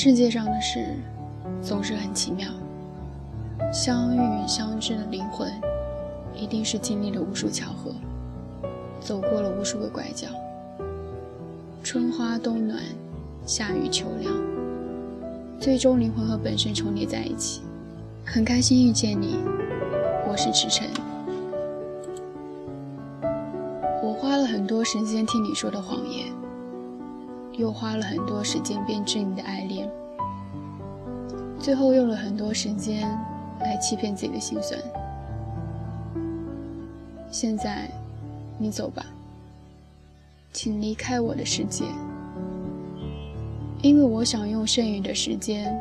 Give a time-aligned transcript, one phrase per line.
[0.00, 0.94] 世界上的事
[1.60, 2.48] 总是很奇妙，
[3.72, 5.50] 相遇相知的灵魂，
[6.36, 7.90] 一定是经历了无数巧合，
[9.00, 10.28] 走过了无数个拐角。
[11.82, 12.80] 春花冬暖，
[13.44, 14.32] 夏雨秋凉，
[15.58, 17.62] 最终灵魂和本身重叠在一起。
[18.24, 19.40] 很开心遇见你，
[20.28, 20.88] 我是池晨。
[24.00, 26.28] 我花了很多时间听你说的谎言。
[27.58, 29.90] 又花了很多时间编织你的爱恋，
[31.58, 33.10] 最后用了很多时间
[33.60, 34.80] 来欺骗自己的心酸。
[37.32, 37.90] 现在，
[38.58, 39.04] 你走吧，
[40.52, 41.84] 请离开我的世界，
[43.82, 45.76] 因为我想用剩余的时间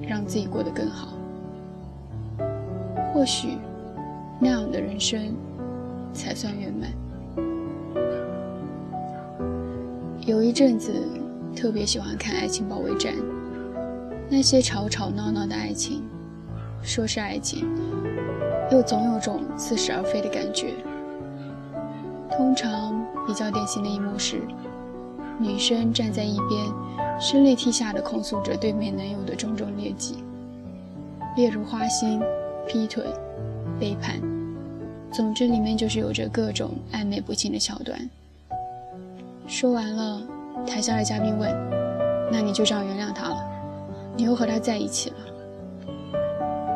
[0.00, 1.08] 让自己过得更好。
[3.12, 3.58] 或许，
[4.38, 5.34] 那样的人生
[6.14, 6.88] 才算圆满。
[10.26, 10.92] 有一阵子
[11.54, 13.14] 特别喜欢看《爱情保卫战》，
[14.28, 16.02] 那些吵吵闹闹的爱情，
[16.82, 17.64] 说是爱情，
[18.72, 20.74] 又总有种似是而非的感觉。
[22.28, 24.40] 通常比较典型的一幕是，
[25.38, 30.24] 女生站在一边，声泪涕下的控诉着对面男友的种种劣迹，
[31.36, 32.20] 例如花心、
[32.66, 33.04] 劈腿、
[33.78, 34.20] 背叛，
[35.12, 37.96] 总之里面就是有着各种暧昧不清的桥段。
[39.46, 40.20] 说完了，
[40.66, 41.48] 台下的嘉宾问
[42.32, 43.36] ：“那你就这样原谅他了？
[44.16, 45.16] 你又和他在一起了？”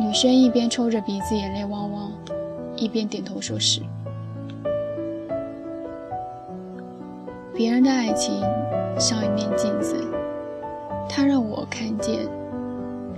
[0.00, 2.12] 女生一边抽着鼻子，眼泪汪汪，
[2.76, 3.80] 一边点头说是。
[7.52, 8.40] 别人的爱情
[8.98, 9.96] 像一面镜子，
[11.08, 12.20] 它让我看见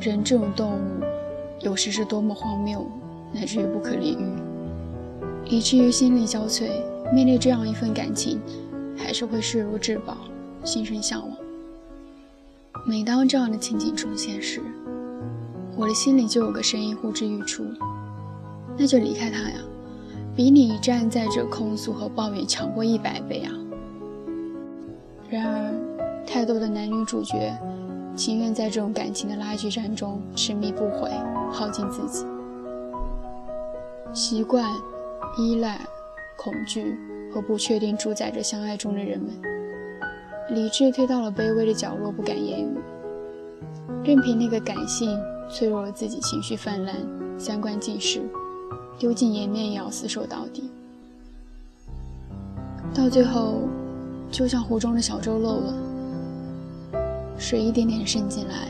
[0.01, 0.79] 人这种动物
[1.61, 2.87] 有时是多么荒谬，
[3.31, 4.27] 乃至于不可理喻，
[5.45, 6.71] 以至于心力交瘁，
[7.13, 8.41] 面对这样一份感情。
[9.15, 10.17] 是会视如至宝，
[10.65, 11.31] 心生向往。
[12.85, 14.61] 每当这样的情景出现时，
[15.77, 17.65] 我的心里就有个声音呼之欲出，
[18.77, 19.57] 那就离开他呀，
[20.35, 23.53] 比你站在这控诉和抱怨强过一百倍啊！
[25.31, 27.57] 然而，太多的男女主角
[28.17, 31.09] 情愿在这种感情的拉锯战中执迷不悔，
[31.53, 32.27] 耗尽自己，
[34.13, 34.69] 习惯，
[35.39, 35.81] 依赖，
[36.37, 36.99] 恐惧。
[37.35, 39.29] 和不确定主宰着相爱中的人们，
[40.51, 42.79] 理智推到了卑微的角落，不敢言语，
[44.05, 45.19] 任凭那个感性
[45.51, 46.95] 脆弱的自己情绪泛滥，
[47.37, 48.23] 三观尽失，
[49.01, 50.71] 丢尽颜面也要厮守到底。
[52.95, 53.63] 到最后，
[54.31, 55.75] 就像湖中的小舟漏了，
[57.37, 58.69] 水一点点渗进来，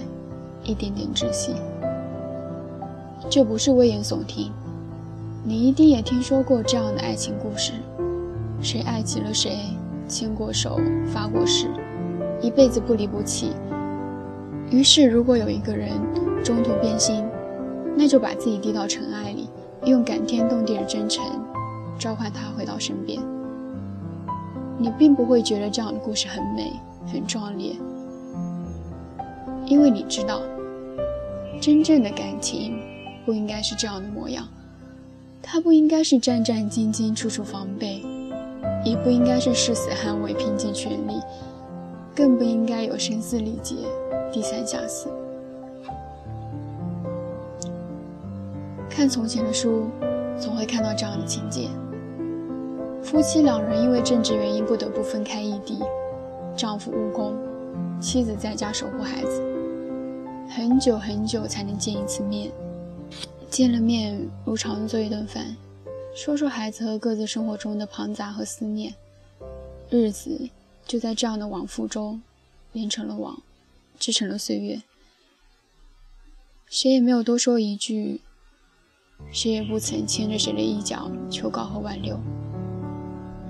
[0.64, 1.52] 一点点窒息。
[3.28, 4.50] 这不是危言耸听，
[5.44, 7.72] 你一定也听说过这样的爱情故事。
[8.64, 9.58] 谁爱极了谁，
[10.08, 11.68] 牵过手，发过誓，
[12.40, 13.52] 一辈子不离不弃。
[14.70, 15.90] 于是，如果有一个人
[16.42, 17.22] 中途变心，
[17.94, 19.50] 那就把自己低到尘埃里，
[19.84, 21.22] 用感天动地的真诚
[21.98, 23.20] 召唤他回到身边。
[24.78, 26.72] 你并不会觉得这样的故事很美、
[27.12, 27.76] 很壮烈，
[29.66, 30.40] 因为你知道，
[31.60, 32.80] 真正的感情
[33.26, 34.48] 不应该是这样的模样，
[35.42, 38.02] 它不应该是战战兢兢、处处防备。
[38.84, 41.20] 也不应该是誓死捍卫、拼尽全力，
[42.14, 43.76] 更不应该有声嘶力竭、
[44.30, 45.08] 低三下四。
[48.90, 49.86] 看从前的书，
[50.38, 51.68] 总会看到这样的情节：
[53.02, 55.80] 夫妻两人因为政治原因不得不分开异地，
[56.56, 57.34] 丈夫务工，
[58.00, 59.42] 妻子在家守护孩子，
[60.48, 62.52] 很久很久才能见一次面。
[63.50, 65.44] 见了面，如常做一顿饭。
[66.14, 68.94] 说说孩子和各自生活中的庞杂和思念，
[69.90, 70.48] 日子
[70.86, 72.22] 就在这样的往复中
[72.72, 73.42] 连成了网，
[73.98, 74.80] 织成了岁月。
[76.68, 78.20] 谁也没有多说一句，
[79.32, 82.16] 谁也不曾牵着谁的衣角求告和挽留，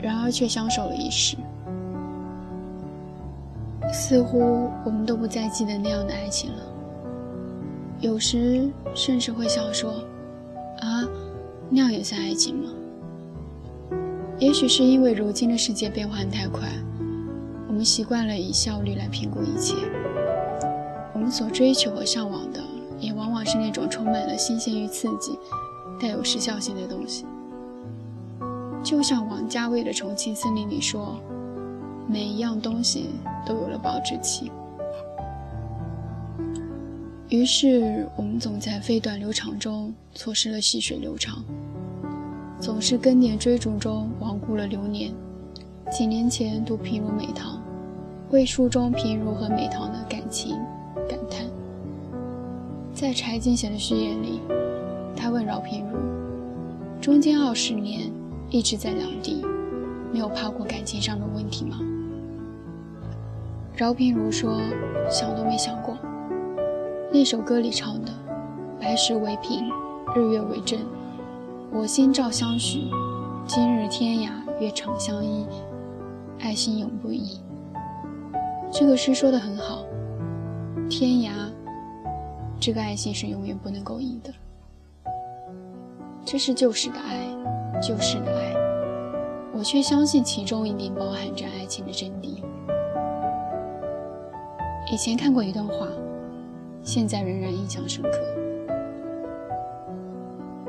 [0.00, 1.36] 然而却相守了一世。
[3.92, 6.64] 似乎我们都不再记得那样的爱情了，
[8.00, 10.02] 有时甚至会笑说
[10.80, 11.06] ：“啊。”
[11.70, 12.70] 那样也算爱情吗？
[14.38, 16.68] 也许是因为如今的世界变换太快，
[17.68, 19.74] 我们习惯了以效率来评估一切。
[21.14, 22.60] 我们所追求和向往的，
[22.98, 25.38] 也往往是那种充满了新鲜与刺激、
[26.00, 27.24] 带有时效性的东西。
[28.82, 31.18] 就像王家卫的《重庆森林》里说
[32.06, 33.10] ：“每一样东西
[33.46, 34.50] 都有了保质期。”
[37.34, 41.42] 于是，我们总在飞短流长中错失了细水流长，
[42.60, 45.12] 总是更年追逐中罔顾了流年。
[45.90, 47.56] 几年前读《平如美棠》，
[48.30, 50.56] 为书中平如和美棠的感情
[51.08, 51.44] 感叹。
[52.92, 54.40] 在柴进写的序言里，
[55.16, 55.98] 他问饶平如
[57.02, 58.12] ：“中间二十年
[58.48, 59.44] 一直在两地，
[60.12, 61.80] 没有怕过感情上的问题吗？”
[63.74, 64.60] 饶平如说
[65.10, 65.98] ：“想都没想过。”
[67.14, 68.10] 那首歌里唱的
[68.82, 69.70] “白石为屏，
[70.16, 70.80] 日月为证，
[71.70, 72.90] 我心照相许，
[73.46, 75.46] 今日天涯月长相依，
[76.40, 77.40] 爱心永不移。”
[78.68, 79.84] 这个诗说的很好，
[80.90, 81.30] 天涯，
[82.58, 84.32] 这个爱心是永远不能够移的。
[86.24, 87.28] 这是旧时的爱，
[87.80, 88.54] 旧时的爱，
[89.56, 92.42] 我却相信其中一定包含着爱情的真谛。
[94.92, 95.86] 以前看过一段话。
[96.84, 98.10] 现在仍然印象深刻。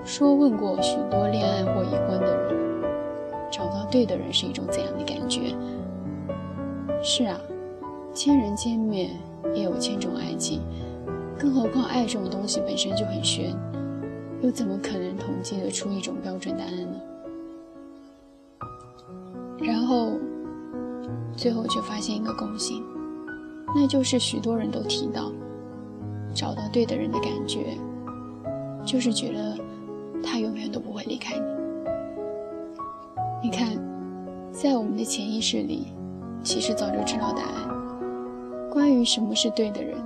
[0.06, 2.84] 说问过许多恋爱或已婚的人，
[3.52, 5.54] 找到对的人是一种怎样的感觉？
[7.04, 7.38] 是啊，
[8.14, 9.12] 千人千面
[9.54, 10.62] 也有千种爱情，
[11.38, 13.54] 更何况爱这种东西本身就很玄，
[14.42, 16.98] 又怎么可能统计得出一种标准答案呢？
[19.60, 20.14] 然后，
[21.36, 22.82] 最后却发现一个共性，
[23.76, 25.30] 那就是许多人都提到。
[26.36, 27.78] 找到对的人的感觉，
[28.86, 29.58] 就是觉得
[30.22, 31.46] 他永远都不会离开你。
[33.42, 33.70] 你看，
[34.52, 35.88] 在我们的潜意识里，
[36.44, 38.70] 其实早就知道答案。
[38.70, 39.98] 关于什么是对的人，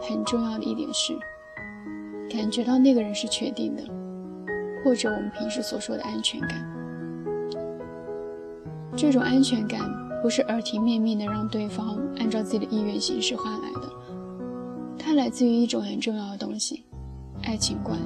[0.00, 1.14] 很重要的一点是，
[2.30, 3.82] 感觉到那个人是确定的，
[4.82, 6.66] 或者我们平时所说的安全感。
[8.96, 9.80] 这种安全感
[10.22, 13.82] 不是耳提面命的让对方按照自己的意愿行事换来的。
[15.12, 16.84] 它来自于一种很重要的东西，
[17.42, 17.98] 爱情观。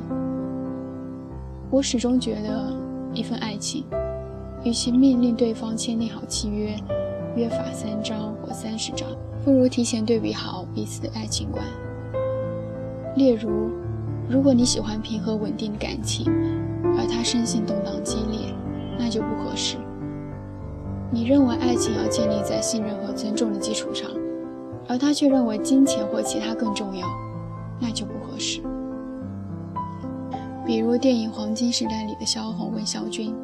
[1.70, 2.76] 我始终觉得，
[3.14, 3.84] 一份爱情，
[4.64, 6.76] 与其命令对方签订好契约，
[7.36, 9.08] 约法三章或三十章，
[9.44, 11.64] 不如提前对比好彼此的爱情观。
[13.14, 13.70] 例如，
[14.28, 16.26] 如果你喜欢平和稳定的感情，
[16.98, 18.52] 而他生性动荡激烈，
[18.98, 19.76] 那就不合适。
[21.12, 24.10] 你认为爱情要建立在信任和尊重的基础上。
[24.88, 27.06] 而他却认为金钱或其他更重要，
[27.80, 28.60] 那就不合适。
[30.64, 33.34] 比如电影《黄金时代》里的萧红问萧军：“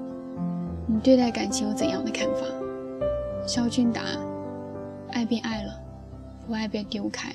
[0.86, 2.46] 你对待感情有怎样的看法？”
[3.46, 4.02] 萧军答
[5.12, 5.72] ：“爱便爱了，
[6.46, 7.32] 不爱便丢开。”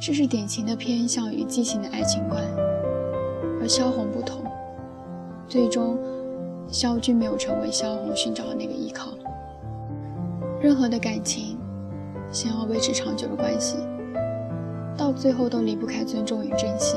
[0.00, 2.42] 这是典型的偏向于激情的爱情观。
[3.60, 4.42] 而萧红不同，
[5.48, 5.98] 最终，
[6.68, 9.08] 萧军没有成为萧红寻找的那个依靠。
[10.60, 11.55] 任何的感情。
[12.32, 13.76] 想要维持长久的关系，
[14.96, 16.96] 到最后都离不开尊重与珍惜。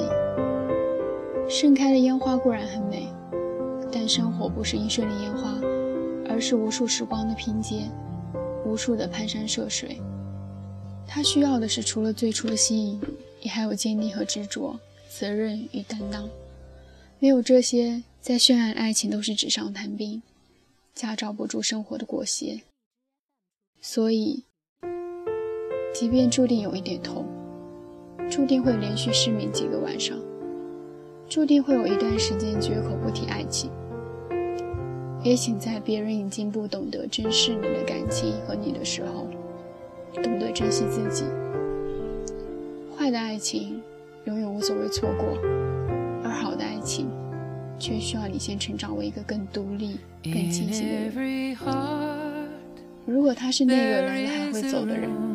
[1.48, 3.08] 盛开的烟花固然很美，
[3.92, 5.60] 但生活不是一瞬的烟花，
[6.30, 7.90] 而是无数时光的拼接，
[8.66, 10.00] 无数的攀山涉水。
[11.08, 13.02] 他需要的是除了最初的吸引，
[13.42, 14.80] 也还有坚定和执着、
[15.10, 16.30] 责任与担当。
[17.18, 20.22] 没有这些，再绚烂爱情都是纸上谈兵，
[20.94, 22.62] 驾照不住生活的裹挟。
[23.82, 24.44] 所以。
[25.94, 27.26] 即便注定有一点痛，
[28.30, 30.18] 注定会连续失眠几个晚上，
[31.28, 33.70] 注定会有一段时间绝口不提爱情，
[35.24, 39.28] 也请在别人已经不懂得珍视你的感情和你的时候，
[40.22, 41.26] 懂得珍惜自己。
[42.98, 43.82] 坏的爱情
[44.26, 45.38] 永远无所谓错过，
[46.24, 47.10] 而好的爱情
[47.78, 51.58] 却需要你先成长为一个更独立、更清醒的人。
[53.06, 55.29] 如果他是那个来了还会走的人。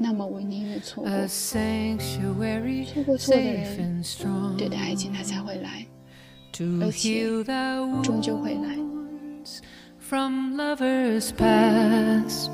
[0.00, 1.10] 那么我宁愿错过，
[2.84, 4.02] 错过错的人，
[4.56, 5.86] 对的爱情他才会来，
[6.80, 7.26] 而且
[8.02, 8.76] 终究会来。
[9.98, 12.50] From lovers past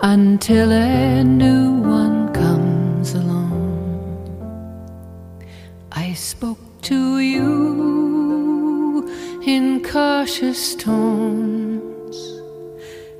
[0.00, 3.52] until a new one comes along.
[5.90, 6.58] I spoke
[6.88, 9.08] to you
[9.46, 11.65] in cautious tones.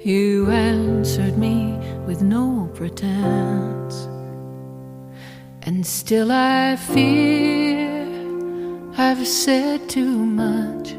[0.08, 4.08] You answered me with no pretense.
[5.64, 7.90] And still I fear
[8.98, 10.96] I've said too much.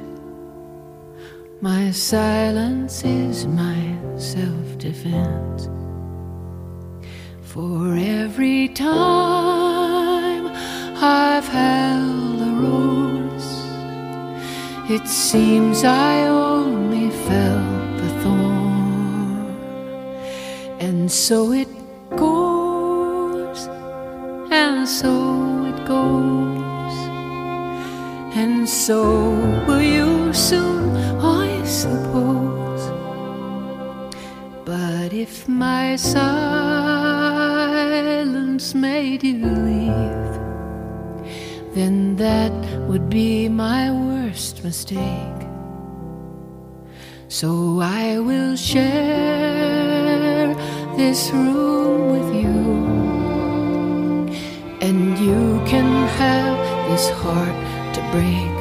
[1.62, 3.80] My silence is my
[4.18, 5.70] self defense.
[7.40, 10.48] For every time
[11.00, 13.50] I've held a rose,
[14.90, 17.67] it seems I only felt
[21.08, 21.68] And so it
[22.16, 23.66] goes,
[24.50, 26.92] and so it goes,
[28.36, 29.30] and so
[29.66, 32.90] will you soon, I suppose.
[34.66, 36.26] But if my silence
[38.74, 40.38] made you leave,
[41.74, 42.52] then that
[42.86, 45.48] would be my worst mistake.
[47.28, 49.48] So I will share
[50.98, 52.58] this room with you,
[54.80, 56.58] and you can have
[56.90, 58.57] this heart to break.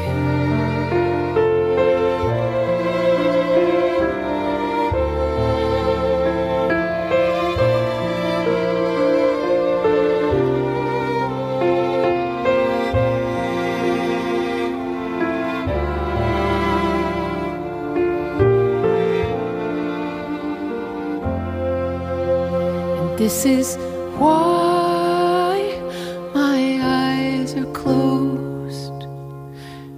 [23.27, 23.77] This is
[24.19, 25.59] why
[26.33, 29.05] my eyes are closed.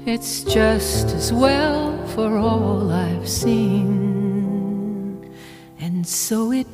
[0.08, 5.32] It's just as well for all I've seen.
[5.80, 6.66] And so it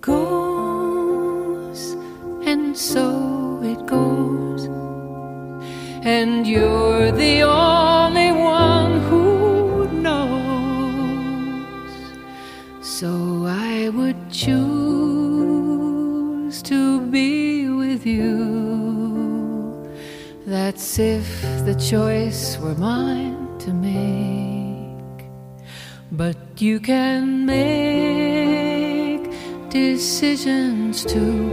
[0.00, 1.96] goes,
[2.46, 4.66] and so it goes.
[6.04, 11.90] And you're the only one who knows.
[12.82, 15.03] So I would choose
[17.14, 18.34] be with you.
[20.46, 25.28] That's if the choice were mine to make.
[26.10, 29.30] But you can make
[29.70, 31.52] decisions too.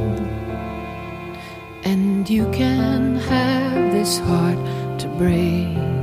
[1.84, 4.58] And you can have this heart
[5.02, 6.01] to break.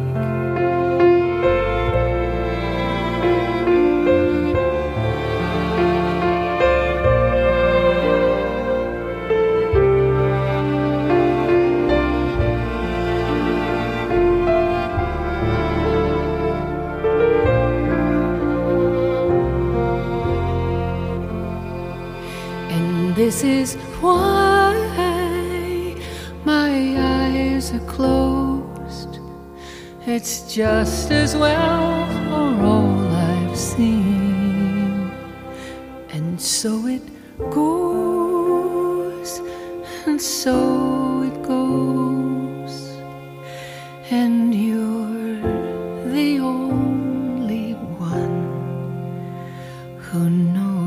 [30.20, 35.12] It's just as well for all I've seen,
[36.10, 37.02] and so it
[37.52, 39.38] goes,
[40.06, 42.98] and so it goes,
[44.10, 45.40] and you're
[46.10, 48.40] the only one
[49.98, 50.77] who knows.